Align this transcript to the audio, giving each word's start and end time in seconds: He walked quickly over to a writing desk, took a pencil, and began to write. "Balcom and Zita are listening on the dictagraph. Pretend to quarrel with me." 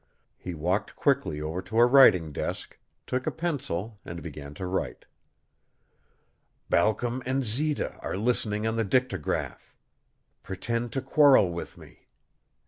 He 0.39 0.55
walked 0.55 0.95
quickly 0.95 1.39
over 1.43 1.61
to 1.61 1.77
a 1.77 1.85
writing 1.85 2.31
desk, 2.31 2.79
took 3.05 3.27
a 3.27 3.31
pencil, 3.31 3.99
and 4.03 4.23
began 4.23 4.55
to 4.55 4.65
write. 4.65 5.05
"Balcom 6.71 7.21
and 7.23 7.45
Zita 7.45 7.99
are 8.01 8.17
listening 8.17 8.65
on 8.65 8.77
the 8.77 8.83
dictagraph. 8.83 9.75
Pretend 10.41 10.91
to 10.93 11.03
quarrel 11.03 11.51
with 11.51 11.77
me." 11.77 12.07